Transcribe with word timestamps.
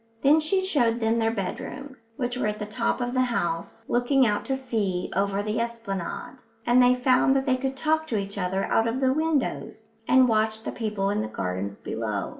Then 0.23 0.39
she 0.39 0.65
showed 0.65 0.99
them 0.99 1.19
their 1.19 1.29
bedrooms, 1.29 2.11
which 2.17 2.35
were 2.35 2.47
at 2.47 2.57
the 2.57 2.65
top 2.65 3.01
of 3.01 3.13
the 3.13 3.21
house, 3.21 3.85
looking 3.87 4.25
out 4.25 4.43
to 4.45 4.55
sea 4.57 5.11
over 5.15 5.43
the 5.43 5.59
esplanade; 5.59 6.39
and 6.65 6.81
they 6.81 6.95
found 6.95 7.35
that 7.35 7.45
they 7.45 7.55
could 7.55 7.77
talk 7.77 8.07
to 8.07 8.17
each 8.17 8.39
other 8.39 8.63
out 8.65 8.87
of 8.87 8.99
the 8.99 9.13
windows 9.13 9.91
and 10.07 10.27
watch 10.27 10.63
the 10.63 10.71
people 10.71 11.11
in 11.11 11.21
the 11.21 11.27
gardens 11.27 11.77
below. 11.77 12.29